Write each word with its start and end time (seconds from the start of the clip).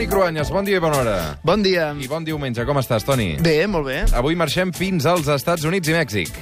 Toni 0.00 0.08
Cruanyes, 0.08 0.48
bon 0.48 0.64
dia 0.64 0.78
i 0.78 0.80
bona 0.80 0.96
hora. 0.96 1.14
Bon 1.44 1.60
dia. 1.60 1.90
I 1.92 2.06
bon 2.08 2.24
diumenge, 2.24 2.64
com 2.64 2.78
estàs, 2.80 3.04
Toni? 3.04 3.34
Bé, 3.44 3.66
molt 3.68 3.84
bé. 3.84 3.98
Avui 4.16 4.32
marxem 4.32 4.72
fins 4.72 5.04
als 5.04 5.28
Estats 5.28 5.66
Units 5.68 5.92
i 5.92 5.92
Mèxic. 5.92 6.38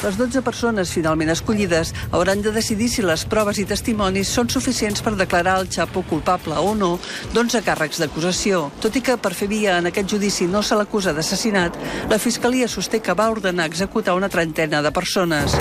Les 0.00 0.16
12 0.16 0.40
persones 0.40 0.88
finalment 0.96 1.28
escollides 1.28 1.92
hauran 2.08 2.40
de 2.40 2.54
decidir 2.56 2.88
si 2.88 3.04
les 3.04 3.26
proves 3.28 3.60
i 3.60 3.66
testimonis 3.68 4.32
són 4.32 4.48
suficients 4.48 5.04
per 5.04 5.12
declarar 5.12 5.58
el 5.60 5.68
Chapo 5.68 6.06
culpable 6.08 6.56
o 6.56 6.72
no 6.72 6.94
d'11 7.34 7.60
càrrecs 7.68 8.00
d'acusació. 8.00 8.70
Tot 8.80 8.96
i 8.96 9.04
que 9.04 9.20
per 9.20 9.36
fer 9.36 9.52
via 9.52 9.76
en 9.76 9.92
aquest 9.92 10.16
judici 10.16 10.48
no 10.48 10.64
se 10.64 10.80
l'acusa 10.80 11.12
d'assassinat, 11.12 11.76
la 12.08 12.16
Fiscalia 12.16 12.64
sosté 12.64 13.04
que 13.04 13.12
va 13.12 13.28
ordenar 13.28 13.68
executar 13.68 14.16
una 14.16 14.32
trentena 14.32 14.80
de 14.80 14.88
persones. 14.88 15.60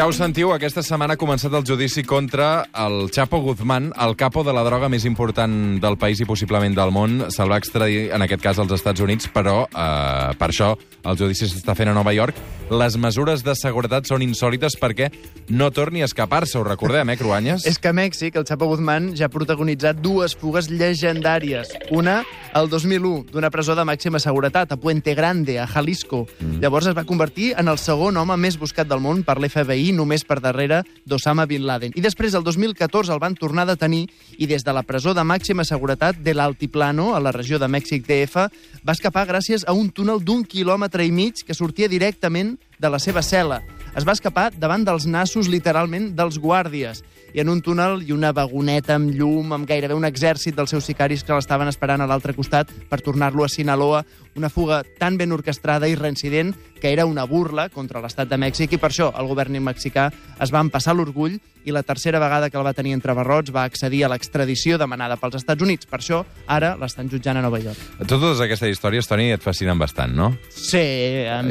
Ja 0.00 0.06
ho 0.08 0.14
sentiu, 0.16 0.48
aquesta 0.54 0.80
setmana 0.80 1.12
ha 1.12 1.20
començat 1.20 1.52
el 1.52 1.64
judici 1.68 2.00
contra 2.08 2.62
el 2.86 3.10
Chapo 3.12 3.36
Guzmán, 3.44 3.90
el 4.00 4.14
capo 4.16 4.40
de 4.40 4.54
la 4.56 4.62
droga 4.64 4.88
més 4.88 5.04
important 5.04 5.76
del 5.76 5.98
país 6.00 6.22
i 6.24 6.24
possiblement 6.24 6.72
del 6.72 6.88
món. 6.88 7.26
Se'l 7.28 7.52
va 7.52 7.58
extradir, 7.60 8.06
en 8.08 8.24
aquest 8.24 8.40
cas, 8.40 8.56
als 8.56 8.72
Estats 8.72 9.04
Units, 9.04 9.28
però 9.28 9.66
eh, 9.68 10.32
per 10.40 10.48
això 10.48 10.70
el 11.04 11.20
judici 11.20 11.50
s'està 11.50 11.74
fent 11.76 11.92
a 11.92 11.96
Nova 11.98 12.14
York. 12.16 12.40
Les 12.70 12.96
mesures 12.96 13.44
de 13.44 13.52
seguretat 13.58 14.08
són 14.08 14.24
insòlites 14.24 14.78
perquè 14.80 15.10
no 15.52 15.68
torni 15.74 16.00
a 16.00 16.08
escapar-se, 16.08 16.56
ho 16.56 16.64
recordem, 16.64 17.12
eh, 17.12 17.18
Cruanyes? 17.20 17.68
És 17.68 17.76
que 17.76 17.92
a 17.92 17.92
Mèxic 17.92 18.40
el 18.40 18.48
Chapo 18.48 18.70
Guzmán 18.72 19.12
ja 19.18 19.28
ha 19.28 19.32
protagonitzat 19.32 20.00
dues 20.00 20.32
fugues 20.32 20.70
llegendàries. 20.72 21.76
Una, 21.90 22.22
el 22.54 22.72
2001, 22.72 23.26
d'una 23.34 23.52
presó 23.52 23.76
de 23.76 23.84
màxima 23.84 24.22
seguretat 24.22 24.72
a 24.72 24.80
Puente 24.80 25.12
Grande, 25.18 25.58
a 25.60 25.66
Jalisco. 25.66 26.24
Mm. 26.38 26.64
Llavors 26.64 26.88
es 26.88 26.96
va 26.96 27.04
convertir 27.04 27.52
en 27.58 27.68
el 27.68 27.76
segon 27.76 28.16
home 28.16 28.40
més 28.40 28.56
buscat 28.56 28.88
del 28.88 29.04
món 29.04 29.24
per 29.28 29.36
l'FBI, 29.42 29.89
només 29.92 30.24
per 30.24 30.40
darrere 30.40 30.82
d'Osama 31.06 31.46
Bin 31.50 31.66
Laden. 31.66 31.92
I 31.96 32.04
després, 32.04 32.34
el 32.34 32.44
2014, 32.46 33.12
el 33.12 33.22
van 33.22 33.36
tornar 33.38 33.66
a 33.66 33.72
detenir 33.72 34.06
i 34.38 34.48
des 34.50 34.64
de 34.64 34.74
la 34.74 34.84
presó 34.86 35.14
de 35.14 35.24
màxima 35.26 35.64
seguretat 35.64 36.18
de 36.22 36.34
l'Altiplano, 36.34 37.14
a 37.14 37.20
la 37.20 37.32
regió 37.32 37.58
de 37.58 37.68
Mèxic 37.68 38.06
DF, 38.06 38.48
va 38.86 38.96
escapar 38.96 39.26
gràcies 39.28 39.66
a 39.66 39.76
un 39.76 39.90
túnel 39.90 40.22
d'un 40.24 40.44
quilòmetre 40.44 41.04
i 41.06 41.12
mig 41.12 41.44
que 41.46 41.56
sortia 41.56 41.88
directament 41.88 42.56
de 42.80 42.90
la 42.90 42.98
seva 42.98 43.22
cel·la. 43.22 43.60
Es 43.98 44.06
va 44.06 44.14
escapar 44.14 44.50
davant 44.56 44.84
dels 44.86 45.06
nassos, 45.10 45.48
literalment, 45.50 46.12
dels 46.16 46.38
guàrdies. 46.38 47.02
I 47.34 47.42
en 47.42 47.50
un 47.50 47.60
túnel 47.62 48.00
i 48.06 48.14
una 48.14 48.32
vagoneta 48.34 48.96
amb 48.96 49.12
llum, 49.14 49.52
amb 49.54 49.66
gairebé 49.68 49.94
un 49.94 50.06
exèrcit 50.06 50.56
dels 50.56 50.70
seus 50.70 50.86
sicaris 50.88 51.22
que 51.22 51.34
l'estaven 51.34 51.70
esperant 51.70 52.02
a 52.02 52.08
l'altre 52.10 52.34
costat 52.34 52.70
per 52.90 53.00
tornar-lo 53.06 53.44
a 53.44 53.50
Sinaloa. 53.50 54.02
Una 54.38 54.50
fuga 54.50 54.82
tan 54.98 55.18
ben 55.18 55.30
orquestrada 55.34 55.86
i 55.90 55.94
reincident 55.98 56.54
que 56.80 56.90
era 56.90 57.06
una 57.06 57.26
burla 57.30 57.68
contra 57.68 58.00
l'estat 58.02 58.30
de 58.30 58.38
Mèxic 58.40 58.74
i 58.74 58.80
per 58.82 58.90
això 58.90 59.10
el 59.18 59.28
govern 59.30 59.58
mexicà 59.62 60.08
es 60.40 60.50
va 60.54 60.62
empassar 60.64 60.94
l'orgull 60.96 61.38
i 61.64 61.74
la 61.74 61.82
tercera 61.82 62.18
vegada 62.18 62.48
que 62.48 62.56
el 62.56 62.64
va 62.64 62.72
tenir 62.74 62.94
entre 62.96 63.14
barrots 63.14 63.52
va 63.54 63.66
accedir 63.68 64.04
a 64.04 64.10
l'extradició 64.10 64.78
demanada 64.78 65.18
pels 65.20 65.36
Estats 65.42 65.62
Units. 65.62 65.86
Per 65.86 66.00
això, 66.00 66.22
ara 66.46 66.72
l'estan 66.80 67.10
jutjant 67.10 67.36
a 67.36 67.44
Nova 67.44 67.60
York. 67.60 68.00
Totes 68.08 68.40
aquestes 68.40 68.72
històries, 68.72 69.06
Toni, 69.10 69.30
et 69.34 69.42
fascinen 69.44 69.78
bastant, 69.78 70.14
no? 70.16 70.32
Sí. 70.48 70.86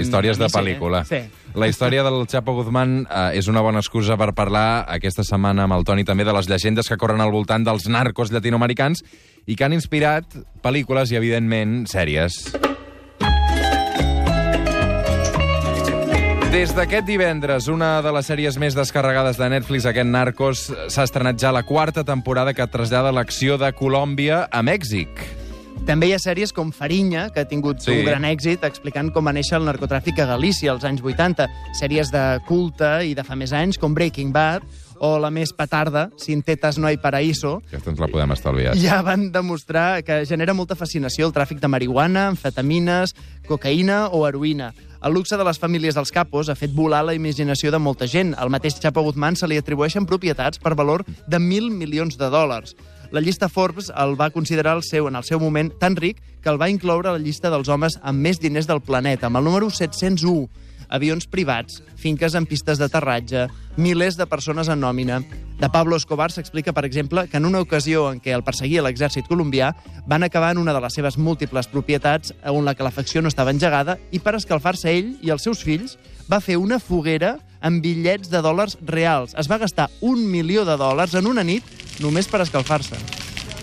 Històries 0.01 0.41
de 0.41 0.49
sí, 0.49 0.55
pel·lícula. 0.57 1.03
Sí. 1.07 1.18
La 1.55 1.67
història 1.67 2.03
del 2.05 2.27
Chapo 2.29 2.53
Guzmán 2.57 3.03
eh, 3.03 3.39
és 3.39 3.49
una 3.51 3.63
bona 3.65 3.81
excusa 3.83 4.17
per 4.19 4.31
parlar 4.37 4.85
aquesta 4.87 5.25
setmana 5.25 5.65
amb 5.65 5.77
el 5.79 5.85
Toni 5.87 6.05
també 6.07 6.27
de 6.27 6.35
les 6.35 6.49
llegendes 6.49 6.89
que 6.89 6.97
corren 6.97 7.21
al 7.21 7.33
voltant 7.33 7.65
dels 7.65 7.89
narcos 7.89 8.33
llatinoamericans 8.33 9.03
i 9.49 9.55
que 9.55 9.65
han 9.65 9.73
inspirat 9.73 10.37
pel·lícules 10.63 11.13
i, 11.13 11.17
evidentment, 11.19 11.83
sèries. 11.89 12.43
Des 16.49 16.71
d'aquest 16.73 17.05
divendres, 17.05 17.67
una 17.69 17.99
de 18.01 18.09
les 18.15 18.25
sèries 18.25 18.55
més 18.57 18.73
descarregades 18.73 19.37
de 19.37 19.51
Netflix, 19.53 19.85
aquest 19.85 20.09
Narcos, 20.09 20.63
s'ha 20.89 21.05
estrenat 21.05 21.37
ja 21.37 21.53
la 21.53 21.61
quarta 21.61 22.01
temporada 22.03 22.55
que 22.57 22.65
trasllada 22.65 23.13
l'acció 23.13 23.59
de 23.61 23.69
Colòmbia 23.77 24.47
a 24.49 24.63
Mèxic. 24.65 25.38
També 25.89 26.05
hi 26.05 26.11
ha 26.13 26.19
sèries 26.21 26.51
com 26.53 26.69
Farinya, 26.69 27.31
que 27.33 27.41
ha 27.41 27.47
tingut 27.49 27.79
Sí. 27.81 27.89
un 27.91 28.05
gran 28.05 28.21
èxit 28.23 28.63
explicant 28.63 29.09
com 29.11 29.25
va 29.25 29.33
néixer 29.33 29.57
el 29.57 29.65
narcotràfic 29.65 30.19
a 30.21 30.27
Galícia 30.27 30.69
als 30.71 30.83
anys 30.85 31.01
80. 31.01 31.47
Sèries 31.73 32.11
de 32.11 32.39
culte 32.45 33.07
i 33.07 33.15
de 33.15 33.23
fa 33.23 33.35
més 33.35 33.51
anys, 33.51 33.79
com 33.79 33.95
Breaking 33.95 34.31
Bad, 34.31 34.61
o 34.99 35.17
la 35.17 35.31
més 35.31 35.51
petarda, 35.51 36.11
Sin 36.17 36.43
tetas 36.43 36.77
no 36.77 36.85
hay 36.85 36.97
paraíso, 36.97 37.63
Aquesta 37.67 37.89
ens 37.89 37.99
la 37.99 38.07
podem 38.07 38.31
estalviar. 38.33 38.75
ja 38.77 39.01
van 39.01 39.31
demostrar 39.31 40.03
que 40.03 40.25
genera 40.27 40.53
molta 40.53 40.75
fascinació 40.75 41.25
el 41.25 41.33
tràfic 41.33 41.59
de 41.59 41.67
marihuana, 41.67 42.27
amfetamines, 42.27 43.15
cocaïna 43.47 44.09
o 44.11 44.27
heroïna. 44.27 44.73
El 45.01 45.13
luxe 45.13 45.37
de 45.37 45.43
les 45.43 45.57
famílies 45.57 45.95
dels 45.95 46.11
capos 46.11 46.49
ha 46.49 46.55
fet 46.55 46.71
volar 46.75 47.03
la 47.03 47.15
imaginació 47.15 47.71
de 47.71 47.79
molta 47.79 48.05
gent. 48.05 48.35
Al 48.37 48.49
mateix 48.51 48.79
Chapo 48.79 49.01
Guzmán 49.01 49.35
se 49.37 49.47
li 49.47 49.57
atribueixen 49.57 50.05
propietats 50.05 50.59
per 50.59 50.75
valor 50.75 51.03
de 51.25 51.39
mil 51.39 51.71
milions 51.71 52.15
de 52.17 52.29
dòlars. 52.29 52.75
La 53.11 53.21
llista 53.21 53.49
Forbes 53.49 53.89
el 53.97 54.13
va 54.19 54.29
considerar 54.29 54.75
el 54.77 54.83
seu, 54.85 55.07
en 55.09 55.15
el 55.17 55.25
seu 55.25 55.39
moment 55.41 55.71
tan 55.81 55.95
ric 55.97 56.19
que 56.43 56.49
el 56.51 56.59
va 56.61 56.69
incloure 56.69 57.09
a 57.09 57.15
la 57.15 57.21
llista 57.23 57.49
dels 57.49 57.69
homes 57.69 57.97
amb 58.03 58.21
més 58.21 58.37
diners 58.37 58.67
del 58.69 58.83
planeta, 58.85 59.27
amb 59.27 59.39
el 59.39 59.47
número 59.49 59.71
701 59.73 60.45
avions 60.89 61.25
privats, 61.29 61.81
finques 61.97 62.35
amb 62.35 62.49
pistes 62.49 62.79
d'aterratge, 62.81 63.47
milers 63.77 64.17
de 64.17 64.25
persones 64.29 64.69
en 64.69 64.81
nòmina. 64.81 65.19
De 65.59 65.69
Pablo 65.69 65.97
Escobar 65.97 66.29
s'explica, 66.33 66.73
per 66.73 66.85
exemple, 66.85 67.27
que 67.29 67.37
en 67.37 67.45
una 67.45 67.61
ocasió 67.61 68.07
en 68.11 68.21
què 68.21 68.33
el 68.33 68.45
perseguia 68.45 68.83
l'exèrcit 68.85 69.27
colombià, 69.29 69.73
van 70.07 70.23
acabar 70.23 70.51
en 70.53 70.61
una 70.61 70.73
de 70.73 70.81
les 70.81 70.95
seves 70.95 71.17
múltiples 71.17 71.69
propietats 71.69 72.33
on 72.45 72.65
la 72.65 72.75
calefacció 72.75 73.21
no 73.21 73.29
estava 73.29 73.53
engegada 73.53 73.99
i 74.11 74.19
per 74.19 74.35
escalfar-se 74.37 74.93
ell 74.93 75.15
i 75.21 75.33
els 75.33 75.45
seus 75.45 75.61
fills 75.65 75.97
va 76.29 76.41
fer 76.41 76.57
una 76.57 76.79
foguera 76.79 77.37
amb 77.61 77.83
bitllets 77.83 78.29
de 78.31 78.41
dòlars 78.41 78.77
reals. 78.87 79.35
Es 79.37 79.49
va 79.51 79.59
gastar 79.59 79.89
un 80.01 80.23
milió 80.31 80.65
de 80.65 80.77
dòlars 80.79 81.17
en 81.19 81.27
una 81.27 81.43
nit 81.43 81.65
només 81.99 82.27
per 82.27 82.41
escalfar-se. 82.41 82.97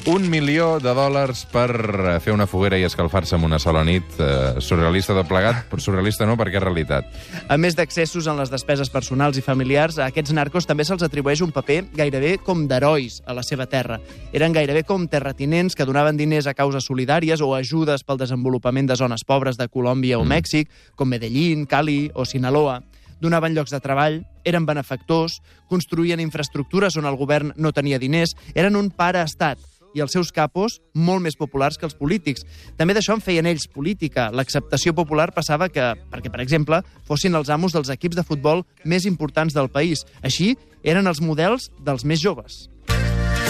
Un 0.06 0.28
milió 0.30 0.76
de 0.78 0.92
dòlars 0.94 1.41
per 1.50 1.72
eh, 1.74 2.10
fer 2.22 2.30
una 2.30 2.44
foguera 2.47 2.78
i 2.78 2.84
escalfar-se 2.86 3.34
en 3.34 3.42
una 3.42 3.58
sola 3.58 3.80
nit. 3.82 4.06
Eh, 4.22 4.60
surrealista 4.62 5.16
tot 5.16 5.26
plegat, 5.26 5.64
però 5.66 5.82
surrealista 5.82 6.28
no, 6.30 6.36
perquè 6.38 6.60
és 6.60 6.62
realitat. 6.62 7.08
A 7.50 7.56
més 7.58 7.75
d'accessos 7.75 8.28
en 8.30 8.38
les 8.38 8.52
despeses 8.52 8.86
personals 8.94 9.34
i 9.34 9.42
familiars, 9.42 9.98
a 9.98 10.06
aquests 10.12 10.30
narcos 10.30 10.69
també 10.70 10.86
se'ls 10.86 11.02
atribueix 11.02 11.42
un 11.42 11.50
paper 11.50 11.88
gairebé 11.98 12.36
com 12.38 12.69
d'herois 12.70 13.19
a 13.26 13.34
la 13.34 13.42
seva 13.42 13.66
terra. 13.66 13.98
Eren 14.30 14.54
gairebé 14.54 14.84
com 14.86 15.08
terratinents 15.10 15.75
que 15.75 15.88
donaven 15.91 16.16
diners 16.16 16.46
a 16.46 16.54
causes 16.54 16.86
solidàries 16.86 17.42
o 17.42 17.56
ajudes 17.58 18.06
pel 18.06 18.22
desenvolupament 18.22 18.86
de 18.86 18.94
zones 19.02 19.26
pobres 19.26 19.58
de 19.58 19.66
Colòmbia 19.66 20.20
o 20.20 20.25
Mm. 20.25 20.36
Mèxic, 20.36 20.70
com 20.94 21.10
Medellín, 21.10 21.66
Cali 21.66 22.12
o 22.14 22.25
Sinaloa. 22.25 22.84
Donaven 23.21 23.54
llocs 23.56 23.72
de 23.72 23.81
treball, 23.81 24.21
eren 24.44 24.66
benefactors, 24.66 25.41
construïen 25.71 26.21
infraestructures 26.21 26.99
on 27.00 27.09
el 27.09 27.16
govern 27.16 27.54
no 27.56 27.72
tenia 27.72 28.00
diners, 28.03 28.37
eren 28.54 28.77
un 28.77 28.91
pare-estat 28.91 29.62
i 29.97 30.03
els 30.04 30.12
seus 30.12 30.31
capos 30.34 30.78
molt 30.93 31.25
més 31.25 31.38
populars 31.41 31.78
que 31.81 31.88
els 31.88 31.97
polítics. 31.97 32.44
També 32.76 32.94
d'això 32.94 33.16
en 33.16 33.25
feien 33.25 33.49
ells 33.49 33.66
política. 33.72 34.28
L'acceptació 34.28 34.93
popular 34.97 35.31
passava 35.34 35.71
que, 35.72 35.94
perquè, 36.12 36.32
per 36.32 36.43
exemple, 36.44 36.82
fossin 37.09 37.34
els 37.38 37.50
amos 37.50 37.72
dels 37.72 37.91
equips 37.94 38.19
de 38.21 38.26
futbol 38.26 38.66
més 38.84 39.09
importants 39.09 39.56
del 39.56 39.72
país. 39.72 40.05
Així, 40.22 40.55
eren 40.84 41.09
els 41.09 41.22
models 41.25 41.71
dels 41.81 42.05
més 42.05 42.21
joves. 42.21 42.66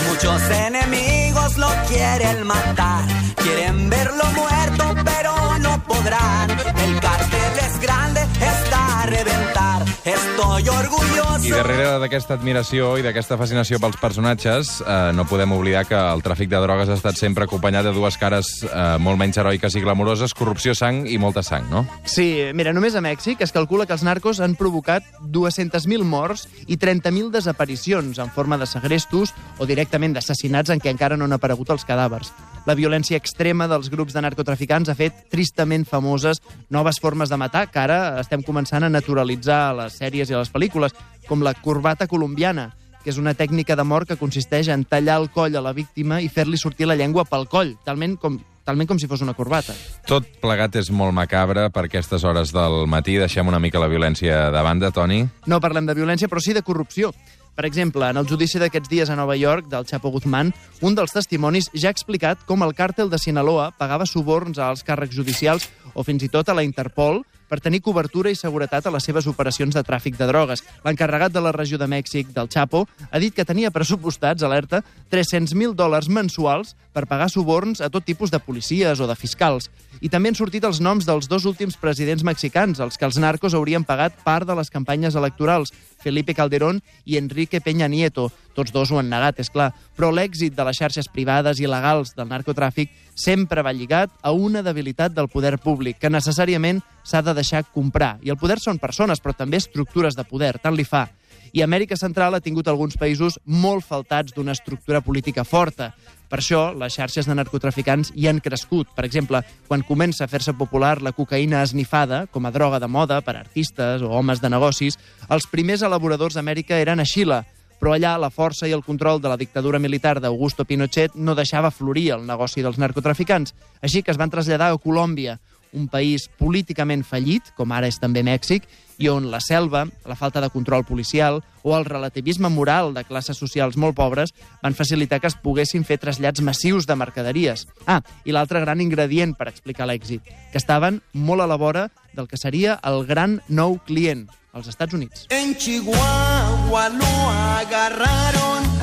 Muchos 0.07 0.43
enemigos 0.55 1.59
lo 1.59 1.69
quieren 1.89 2.47
matar, 2.47 3.03
quieren 3.43 3.91
verlo 3.91 4.31
muerto, 4.39 4.95
pero 5.05 5.35
no 5.59 5.83
podrán. 5.85 6.51
El 6.87 7.01
cartel 7.01 7.66
grande, 7.87 8.23
está 8.41 9.03
a 9.03 9.07
reventar. 9.07 9.85
Estoy 10.05 10.69
orgulloso. 10.69 11.47
I 11.47 11.53
darrere 11.53 11.87
d'aquesta 12.03 12.35
admiració 12.35 12.97
i 12.99 13.05
d'aquesta 13.05 13.39
fascinació 13.39 13.79
pels 13.83 13.99
personatges, 14.01 14.81
eh, 14.81 15.13
no 15.15 15.27
podem 15.31 15.53
oblidar 15.55 15.85
que 15.87 15.99
el 15.99 16.23
tràfic 16.25 16.51
de 16.51 16.61
drogues 16.63 16.91
ha 16.91 16.97
estat 16.99 17.19
sempre 17.19 17.47
acompanyat 17.47 17.87
de 17.87 17.95
dues 17.95 18.19
cares 18.19 18.51
eh, 18.67 18.97
molt 19.03 19.21
menys 19.21 19.39
heroiques 19.39 19.77
i 19.79 19.85
glamuroses, 19.85 20.35
corrupció, 20.35 20.75
sang 20.75 21.05
i 21.07 21.19
molta 21.23 21.45
sang, 21.47 21.71
no? 21.71 21.85
Sí, 22.05 22.29
mira, 22.55 22.75
només 22.75 22.99
a 22.99 23.05
Mèxic 23.05 23.43
es 23.47 23.55
calcula 23.55 23.87
que 23.87 23.95
els 23.95 24.07
narcos 24.07 24.43
han 24.43 24.59
provocat 24.59 25.07
200.000 25.23 26.03
morts 26.03 26.49
i 26.67 26.79
30.000 26.79 27.31
desaparicions 27.35 28.19
en 28.19 28.35
forma 28.35 28.59
de 28.59 28.67
segrestos 28.67 29.35
o 29.59 29.67
directament 29.67 30.17
d'assassinats 30.17 30.75
en 30.75 30.83
què 30.83 30.91
encara 30.91 31.17
no 31.17 31.29
han 31.29 31.39
aparegut 31.39 31.71
els 31.71 31.87
cadàvers. 31.87 32.35
La 32.67 32.75
violència 32.75 33.15
extrema 33.21 33.69
dels 33.71 33.87
grups 33.93 34.11
de 34.17 34.23
narcotraficants 34.25 34.89
ha 34.91 34.97
fet 34.99 35.29
tristament 35.31 35.85
famoses 35.87 36.41
noves 36.75 36.99
formes 36.99 37.31
de 37.31 37.39
matar 37.39 37.69
que 37.71 37.79
ara 37.79 38.17
estem 38.19 38.43
començant 38.43 38.83
a 38.83 38.91
naturalitzar 38.91 39.61
a 39.69 39.77
les 39.85 40.01
sèries 40.01 40.33
i 40.33 40.35
a 40.35 40.41
les 40.41 40.51
pel·lícules, 40.51 40.97
com 41.29 41.47
la 41.47 41.55
corbata 41.55 42.09
colombiana, 42.11 42.73
que 43.05 43.13
és 43.15 43.23
una 43.23 43.37
tècnica 43.39 43.77
de 43.79 43.87
mort 43.87 44.11
que 44.11 44.19
consisteix 44.19 44.67
en 44.75 44.83
tallar 44.83 45.21
el 45.23 45.31
coll 45.31 45.55
a 45.55 45.63
la 45.63 45.71
víctima 45.77 46.19
i 46.19 46.27
fer-li 46.27 46.59
sortir 46.59 46.91
la 46.91 46.99
llengua 46.99 47.23
pel 47.31 47.47
coll, 47.47 47.77
talment 47.87 48.19
com, 48.19 48.41
talment 48.67 48.91
com 48.91 48.99
si 48.99 49.07
fos 49.07 49.23
una 49.23 49.37
corbata. 49.39 49.77
Tot 50.11 50.27
plegat 50.43 50.75
és 50.83 50.91
molt 50.91 51.15
macabre 51.15 51.69
per 51.71 51.87
aquestes 51.87 52.27
hores 52.27 52.51
del 52.51 52.83
matí. 52.91 53.15
Deixem 53.23 53.47
una 53.47 53.63
mica 53.63 53.79
la 53.79 53.87
violència 53.87 54.49
de 54.51 54.67
banda, 54.67 54.91
Toni. 54.91 55.23
No 55.47 55.63
parlem 55.63 55.87
de 55.87 55.95
violència, 55.95 56.27
però 56.27 56.43
sí 56.43 56.51
de 56.57 56.67
corrupció. 56.67 57.15
Per 57.57 57.65
exemple, 57.65 58.05
en 58.05 58.19
el 58.21 58.27
judici 58.29 58.61
d'aquests 58.61 58.91
dies 58.93 59.09
a 59.09 59.15
Nova 59.17 59.35
York 59.41 59.71
del 59.73 59.87
Chapo 59.89 60.11
Guzmán, 60.13 60.51
un 60.85 60.95
dels 60.95 61.15
testimonis 61.17 61.71
ja 61.73 61.89
ha 61.89 61.95
explicat 61.97 62.43
com 62.45 62.61
el 62.67 62.75
càrtel 62.77 63.09
de 63.09 63.17
Sinaloa 63.17 63.71
pagava 63.79 64.05
suborns 64.05 64.61
als 64.61 64.85
càrrecs 64.85 65.17
judicials 65.17 65.71
o 65.95 66.05
fins 66.05 66.27
i 66.27 66.29
tot 66.29 66.51
a 66.53 66.57
la 66.59 66.67
Interpol 66.69 67.23
per 67.49 67.61
tenir 67.63 67.81
cobertura 67.81 68.31
i 68.31 68.37
seguretat 68.37 68.87
a 68.87 68.93
les 68.93 69.05
seves 69.07 69.27
operacions 69.31 69.75
de 69.75 69.83
tràfic 69.87 70.19
de 70.19 70.27
drogues. 70.29 70.63
L'encarregat 70.85 71.33
de 71.33 71.43
la 71.43 71.53
regió 71.55 71.79
de 71.79 71.89
Mèxic, 71.89 72.33
del 72.35 72.51
Chapo, 72.53 72.85
ha 73.11 73.21
dit 73.23 73.35
que 73.35 73.47
tenia 73.47 73.71
pressupostats, 73.71 74.43
alerta, 74.43 74.83
300.000 75.13 75.75
dòlars 75.79 76.11
mensuals 76.11 76.75
per 76.93 77.07
pagar 77.07 77.31
suborns 77.31 77.81
a 77.81 77.91
tot 77.93 78.05
tipus 78.05 78.33
de 78.33 78.41
policies 78.43 79.01
o 79.01 79.07
de 79.07 79.17
fiscals. 79.17 79.71
I 80.01 80.11
també 80.13 80.29
han 80.29 80.39
sortit 80.39 80.65
els 80.67 80.81
noms 80.83 81.07
dels 81.07 81.29
dos 81.29 81.47
últims 81.49 81.79
presidents 81.81 82.25
mexicans, 82.27 82.81
els 82.81 82.99
que 82.99 83.07
els 83.07 83.17
narcos 83.23 83.55
haurien 83.55 83.85
pagat 83.85 84.19
part 84.25 84.47
de 84.49 84.57
les 84.59 84.71
campanyes 84.71 85.17
electorals, 85.17 85.73
Felipe 86.07 86.37
Calderón 86.39 86.79
i 87.05 87.17
Enrique 87.19 87.59
Peña 87.61 87.89
Nieto. 87.91 88.31
Tots 88.55 88.71
dos 88.71 88.93
ho 88.93 89.01
han 89.01 89.11
negat, 89.11 89.41
és 89.43 89.51
clar. 89.51 89.73
Però 89.99 90.13
l'èxit 90.15 90.55
de 90.55 90.65
les 90.69 90.79
xarxes 90.79 91.11
privades 91.11 91.59
i 91.59 91.67
legals 91.67 92.15
del 92.15 92.31
narcotràfic 92.31 92.93
sempre 93.19 93.65
va 93.67 93.75
lligat 93.75 94.15
a 94.23 94.31
una 94.31 94.63
debilitat 94.63 95.17
del 95.17 95.27
poder 95.33 95.57
públic, 95.59 95.99
que 95.99 96.13
necessàriament 96.13 96.79
s'ha 97.03 97.25
de 97.27 97.35
deixar 97.35 97.65
comprar. 97.75 98.21
I 98.23 98.31
el 98.31 98.39
poder 98.39 98.61
són 98.63 98.79
persones, 98.79 99.19
però 99.19 99.35
també 99.35 99.59
estructures 99.59 100.15
de 100.15 100.25
poder, 100.31 100.55
tant 100.63 100.79
li 100.79 100.87
fa. 100.87 101.09
I 101.53 101.63
Amèrica 101.65 101.97
Central 101.97 102.35
ha 102.35 102.43
tingut 102.45 102.69
alguns 102.69 102.97
països 103.01 103.39
molt 103.45 103.85
faltats 103.85 104.35
d'una 104.37 104.55
estructura 104.57 105.01
política 105.01 105.45
forta. 105.45 105.93
Per 106.29 106.41
això, 106.41 106.73
les 106.75 106.95
xarxes 106.99 107.29
de 107.29 107.35
narcotraficants 107.39 108.13
hi 108.15 108.27
han 108.27 108.41
crescut. 108.43 108.91
Per 108.97 109.05
exemple, 109.07 109.43
quan 109.69 109.85
comença 109.87 110.25
a 110.25 110.31
fer-se 110.31 110.57
popular 110.59 111.01
la 111.03 111.15
cocaïna 111.15 111.63
esnifada, 111.63 112.25
com 112.27 112.47
a 112.47 112.51
droga 112.51 112.81
de 112.83 112.89
moda 112.89 113.21
per 113.23 113.37
artistes 113.37 114.03
o 114.03 114.11
homes 114.11 114.43
de 114.43 114.51
negocis, 114.51 114.99
els 115.31 115.47
primers 115.47 115.87
elaboradors 115.87 116.35
d'Amèrica 116.35 116.81
eren 116.83 117.01
a 117.01 117.07
Xile, 117.07 117.45
però 117.79 117.93
allà 117.95 118.17
la 118.19 118.31
força 118.33 118.67
i 118.67 118.73
el 118.73 118.85
control 118.85 119.21
de 119.21 119.29
la 119.29 119.37
dictadura 119.37 119.79
militar 119.79 120.17
d'Augusto 120.21 120.65
Pinochet 120.65 121.15
no 121.15 121.35
deixava 121.37 121.71
florir 121.71 122.11
el 122.17 122.27
negoci 122.27 122.65
dels 122.65 122.79
narcotraficants, 122.81 123.55
així 123.83 124.03
que 124.03 124.11
es 124.11 124.19
van 124.19 124.33
traslladar 124.33 124.73
a 124.73 124.81
Colòmbia, 124.81 125.39
un 125.73 125.89
país 125.89 126.29
políticament 126.39 127.05
fallit, 127.05 127.53
com 127.57 127.73
ara 127.73 127.89
és 127.89 127.99
també 128.03 128.23
Mèxic, 128.27 128.67
i 128.99 129.09
on 129.13 129.31
la 129.31 129.41
selva, 129.45 129.85
la 130.09 130.17
falta 130.17 130.41
de 130.41 130.51
control 130.51 130.85
policial 130.85 131.43
o 131.63 131.77
el 131.77 131.85
relativisme 131.85 132.49
moral 132.49 132.95
de 132.95 133.05
classes 133.05 133.37
socials 133.37 133.77
molt 133.77 133.97
pobres 133.97 134.33
van 134.63 134.77
facilitar 134.79 135.21
que 135.21 135.29
es 135.29 135.37
poguessin 135.43 135.85
fer 135.85 135.99
trasllats 136.01 136.41
massius 136.41 136.87
de 136.89 136.97
mercaderies. 136.97 137.67
Ah, 137.87 138.01
i 138.25 138.33
l'altre 138.33 138.63
gran 138.65 138.81
ingredient 138.81 139.37
per 139.37 139.51
explicar 139.51 139.89
l'èxit, 139.89 140.25
que 140.53 140.61
estaven 140.63 141.03
molt 141.13 141.45
a 141.45 141.51
la 141.51 141.61
vora 141.61 141.89
del 142.17 142.29
que 142.29 142.41
seria 142.41 142.81
el 142.85 143.05
gran 143.07 143.41
nou 143.49 143.79
client, 143.85 144.27
als 144.57 144.69
Estats 144.73 144.95
Units. 144.97 145.27
En 145.31 145.57
Chihuahua 145.57 146.89
lo 146.89 147.13
agarraron 147.61 148.76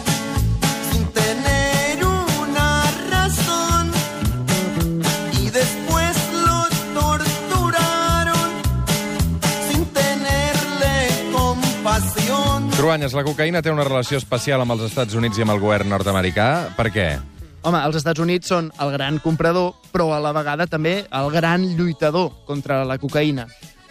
Cruanyes, 12.93 13.15
la 13.17 13.23
cocaïna 13.25 13.61
té 13.65 13.71
una 13.73 13.87
relació 13.87 14.19
especial 14.21 14.61
amb 14.61 14.75
els 14.75 14.83
Estats 14.85 15.15
Units 15.17 15.39
i 15.39 15.41
amb 15.41 15.49
el 15.55 15.57
govern 15.63 15.89
nord-americà. 15.89 16.75
Per 16.77 16.91
què? 16.93 17.05
Home, 17.65 17.79
els 17.79 17.95
Estats 17.97 18.21
Units 18.21 18.51
són 18.51 18.67
el 18.85 18.91
gran 18.93 19.15
comprador, 19.23 19.71
però 19.89 20.11
a 20.13 20.19
la 20.21 20.29
vegada 20.29 20.67
també 20.69 20.91
el 21.09 21.29
gran 21.33 21.65
lluitador 21.73 22.29
contra 22.45 22.83
la 22.85 22.99
cocaïna. 23.01 23.47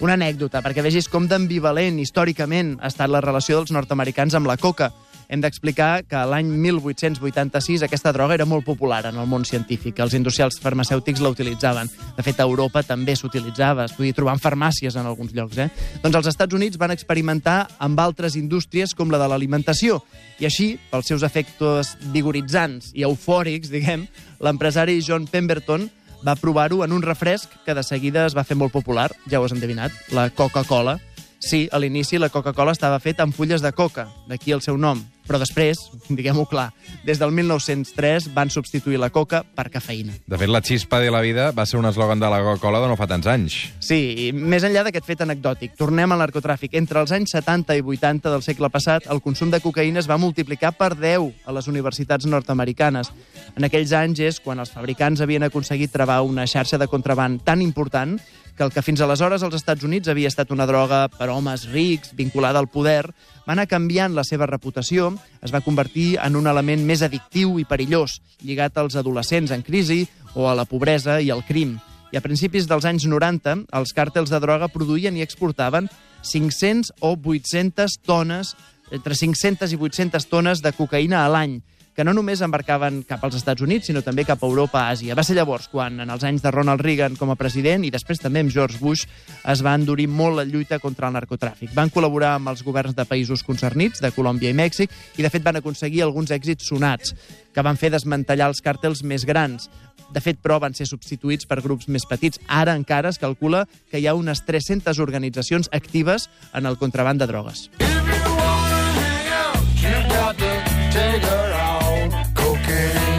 Una 0.07 0.15
anècdota, 0.15 0.63
perquè 0.63 0.85
vegis 0.87 1.11
com 1.11 1.27
d'ambivalent 1.27 1.99
històricament 1.99 2.77
ha 2.79 2.93
estat 2.93 3.11
la 3.11 3.25
relació 3.27 3.59
dels 3.59 3.75
nord-americans 3.75 4.39
amb 4.39 4.47
la 4.47 4.55
coca. 4.55 4.93
Hem 5.33 5.41
d'explicar 5.41 6.03
que 6.05 6.21
l'any 6.29 6.51
1886 6.61 7.87
aquesta 7.87 8.11
droga 8.13 8.35
era 8.37 8.45
molt 8.45 8.67
popular 8.67 9.07
en 9.09 9.17
el 9.17 9.29
món 9.31 9.47
científic. 9.49 9.97
Els 10.05 10.13
industrials 10.13 10.59
farmacèutics 10.61 11.23
la 11.25 11.31
utilitzaven. 11.33 11.89
De 12.19 12.25
fet, 12.27 12.37
a 12.37 12.45
Europa 12.45 12.83
també 12.85 13.15
s'utilitzava. 13.17 13.87
Es 13.89 13.95
podia 13.97 14.13
trobar 14.13 14.35
en 14.37 14.43
farmàcies 14.43 14.93
en 15.01 15.09
alguns 15.09 15.33
llocs. 15.33 15.57
Eh? 15.57 15.71
Doncs 16.03 16.19
els 16.21 16.29
Estats 16.35 16.53
Units 16.53 16.77
van 16.77 16.93
experimentar 16.93 17.63
amb 17.81 18.03
altres 18.05 18.37
indústries 18.37 18.93
com 18.93 19.09
la 19.09 19.23
de 19.23 19.31
l'alimentació. 19.33 20.03
I 20.37 20.51
així, 20.51 20.75
pels 20.91 21.09
seus 21.09 21.25
efectes 21.25 21.95
vigoritzants 22.13 22.91
i 22.93 23.07
eufòrics, 23.09 23.73
diguem, 23.73 24.05
l'empresari 24.45 24.99
John 25.01 25.25
Pemberton 25.25 25.89
va 26.27 26.37
provar-ho 26.37 26.85
en 26.85 26.93
un 26.93 27.01
refresc 27.01 27.57
que 27.65 27.73
de 27.73 27.87
seguida 27.89 28.27
es 28.27 28.37
va 28.37 28.45
fer 28.45 28.59
molt 28.61 28.77
popular, 28.77 29.09
ja 29.33 29.41
ho 29.41 29.49
has 29.49 29.57
endevinat, 29.57 29.97
la 30.13 30.29
Coca-Cola. 30.29 30.99
Sí, 31.41 31.65
a 31.73 31.81
l'inici 31.81 32.21
la 32.21 32.29
Coca-Cola 32.29 32.77
estava 32.77 33.01
feta 33.01 33.25
amb 33.25 33.33
fulles 33.33 33.65
de 33.65 33.73
coca, 33.73 34.11
d'aquí 34.29 34.53
el 34.53 34.61
seu 34.61 34.77
nom. 34.77 35.01
Però 35.27 35.39
després, 35.41 35.79
diguem-ho 36.19 36.45
clar, 36.51 36.71
des 37.07 37.21
del 37.21 37.33
1903 37.35 38.31
van 38.35 38.51
substituir 38.51 39.01
la 39.01 39.11
coca 39.15 39.43
per 39.45 39.69
cafeïna. 39.73 40.17
De 40.27 40.39
fet, 40.39 40.51
la 40.51 40.63
xispa 40.65 41.01
de 41.03 41.13
la 41.15 41.23
vida 41.25 41.51
va 41.57 41.67
ser 41.69 41.79
un 41.81 41.89
eslògan 41.89 42.21
de 42.23 42.31
la 42.31 42.41
Coca-Cola 42.43 42.83
de 42.83 42.91
no 42.91 42.99
fa 42.99 43.09
tants 43.11 43.29
anys. 43.31 43.59
Sí, 43.83 44.01
i 44.27 44.31
més 44.33 44.67
enllà 44.67 44.85
d'aquest 44.87 45.09
fet 45.09 45.25
anecdòtic, 45.25 45.77
tornem 45.79 46.13
al 46.13 46.23
narcotràfic. 46.25 46.77
Entre 46.79 47.01
els 47.03 47.15
anys 47.15 47.35
70 47.37 47.79
i 47.79 47.85
80 47.85 48.33
del 48.33 48.45
segle 48.45 48.71
passat, 48.73 49.09
el 49.13 49.23
consum 49.25 49.53
de 49.53 49.63
cocaïna 49.63 50.03
es 50.03 50.11
va 50.11 50.21
multiplicar 50.21 50.75
per 50.79 50.93
10 50.97 51.47
a 51.47 51.57
les 51.57 51.69
universitats 51.71 52.27
nord-americanes. 52.27 53.13
En 53.57 53.69
aquells 53.69 53.93
anys 53.97 54.23
és 54.23 54.41
quan 54.43 54.63
els 54.63 54.73
fabricants 54.73 55.21
havien 55.21 55.47
aconseguit 55.47 55.93
travar 55.93 56.23
una 56.27 56.47
xarxa 56.47 56.79
de 56.79 56.89
contraband 56.91 57.43
tan 57.45 57.63
important 57.63 58.19
que 58.57 58.65
el 58.65 58.73
que 58.73 58.83
fins 58.85 59.01
aleshores 59.01 59.43
als 59.43 59.57
Estats 59.57 59.85
Units 59.87 60.11
havia 60.13 60.31
estat 60.31 60.51
una 60.53 60.67
droga 60.69 61.07
per 61.13 61.31
homes 61.33 61.65
rics, 61.73 62.13
vinculada 62.17 62.61
al 62.61 62.69
poder, 62.69 63.13
va 63.47 63.55
anar 63.55 63.69
canviant 63.71 64.15
la 64.15 64.25
seva 64.29 64.47
reputació, 64.51 65.13
es 65.43 65.55
va 65.55 65.63
convertir 65.65 66.19
en 66.23 66.37
un 66.37 66.47
element 66.51 66.85
més 66.87 67.03
addictiu 67.03 67.59
i 67.59 67.67
perillós, 67.69 68.21
lligat 68.45 68.77
als 68.79 68.99
adolescents 69.01 69.55
en 69.55 69.65
crisi 69.65 70.05
o 70.35 70.49
a 70.49 70.55
la 70.59 70.67
pobresa 70.69 71.21
i 71.21 71.31
al 71.33 71.45
crim. 71.49 71.79
I 72.13 72.21
a 72.21 72.25
principis 72.25 72.69
dels 72.69 72.85
anys 72.85 73.07
90, 73.09 73.65
els 73.73 73.95
càrtels 73.97 74.31
de 74.31 74.41
droga 74.41 74.69
produïen 74.69 75.17
i 75.17 75.25
exportaven 75.25 75.89
500 76.23 76.93
o 77.01 77.17
800 77.17 77.99
tones, 78.05 78.53
entre 78.93 79.17
500 79.17 79.73
i 79.73 79.79
800 79.81 80.29
tones 80.29 80.61
de 80.61 80.75
cocaïna 80.77 81.25
a 81.25 81.31
l'any, 81.33 81.63
que 81.95 82.05
no 82.05 82.15
només 82.17 82.41
embarcaven 82.41 83.03
cap 83.09 83.23
als 83.25 83.37
Estats 83.37 83.63
Units, 83.63 83.91
sinó 83.91 84.01
també 84.05 84.25
cap 84.25 84.41
a 84.43 84.49
Europa, 84.49 84.87
Àsia. 84.89 85.17
Va 85.19 85.25
ser 85.27 85.37
llavors 85.37 85.69
quan, 85.69 86.01
en 86.01 86.11
els 86.11 86.25
anys 86.25 86.43
de 86.45 86.51
Ronald 86.55 86.81
Reagan 86.81 87.19
com 87.21 87.31
a 87.33 87.37
president 87.37 87.85
i 87.85 87.93
després 87.93 88.23
també 88.23 88.41
amb 88.41 88.53
George 88.53 88.81
Bush, 88.81 89.05
es 89.49 89.63
va 89.65 89.75
endurir 89.77 90.09
molt 90.09 90.41
la 90.41 90.47
lluita 90.49 90.81
contra 90.81 91.09
el 91.09 91.17
narcotràfic. 91.19 91.75
Van 91.77 91.93
col·laborar 91.93 92.35
amb 92.39 92.53
els 92.53 92.65
governs 92.65 92.97
de 92.97 93.07
països 93.09 93.45
concernits, 93.45 94.01
de 94.01 94.13
Colòmbia 94.17 94.51
i 94.53 94.57
Mèxic, 94.57 94.91
i 95.19 95.23
de 95.23 95.31
fet 95.31 95.45
van 95.45 95.61
aconseguir 95.61 96.03
alguns 96.03 96.33
èxits 96.33 96.73
sonats, 96.73 97.15
que 97.53 97.65
van 97.65 97.77
fer 97.77 97.93
desmantellar 97.93 98.49
els 98.49 98.65
càrtels 98.65 99.05
més 99.05 99.27
grans. 99.29 99.69
De 100.13 100.21
fet, 100.21 100.41
però, 100.41 100.59
van 100.61 100.75
ser 100.77 100.87
substituïts 100.89 101.49
per 101.49 101.63
grups 101.65 101.89
més 101.89 102.05
petits. 102.09 102.41
Ara 102.49 102.77
encara 102.77 103.13
es 103.13 103.21
calcula 103.21 103.65
que 103.91 104.01
hi 104.01 104.09
ha 104.09 104.17
unes 104.17 104.45
300 104.49 105.01
organitzacions 105.01 105.73
actives 105.73 106.29
en 106.53 106.69
el 106.69 106.77
contraband 106.81 107.21
de 107.21 107.31
drogues. 107.33 107.69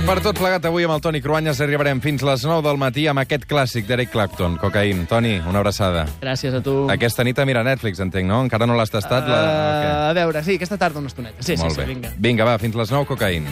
Per 0.04 0.18
tot 0.20 0.36
plegat, 0.36 0.66
avui 0.68 0.84
amb 0.84 0.92
el 0.98 1.02
Toni 1.04 1.22
Cruanyes 1.24 1.62
arribarem 1.64 2.02
fins 2.04 2.26
les 2.28 2.42
9 2.44 2.60
del 2.66 2.80
matí 2.82 3.06
amb 3.08 3.22
aquest 3.22 3.46
clàssic 3.48 3.88
d'Eric 3.88 4.12
Clapton, 4.12 4.58
Cocaïn. 4.60 5.06
Toni, 5.08 5.38
una 5.48 5.62
abraçada. 5.62 6.04
Gràcies 6.20 6.58
a 6.60 6.60
tu. 6.66 6.74
Aquesta 6.92 7.24
nit 7.24 7.40
a 7.40 7.46
mirar 7.48 7.64
Netflix, 7.64 8.04
entenc, 8.04 8.28
no? 8.28 8.42
Encara 8.44 8.68
no 8.68 8.76
l'has 8.76 8.92
tastat? 8.92 9.24
La... 9.32 9.40
Uh, 9.40 9.96
a 10.10 10.12
veure, 10.20 10.44
sí, 10.44 10.58
aquesta 10.60 10.78
tarda 10.82 11.00
una 11.00 11.08
estoneta. 11.08 11.40
Sí, 11.40 11.56
Molt 11.56 11.72
sí, 11.72 11.80
bé. 11.80 11.88
sí, 11.88 11.94
vinga. 11.96 12.12
Vinga, 12.20 12.52
va, 12.52 12.60
fins 12.60 12.76
les 12.84 12.92
9, 12.92 13.08
Cocaïn. 13.16 13.48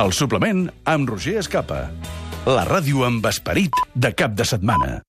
El 0.00 0.14
suplement 0.16 0.62
amb 0.88 1.10
Roger 1.10 1.34
Escapa. 1.42 1.82
La 2.48 2.62
ràdio 2.64 3.02
amb 3.04 3.26
esperit 3.28 3.76
de 3.92 4.14
cap 4.16 4.32
de 4.38 4.46
setmana. 4.48 4.94